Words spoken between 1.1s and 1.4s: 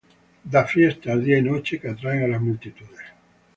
día